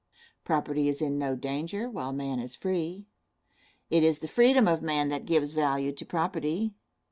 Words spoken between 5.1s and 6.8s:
gives value to property.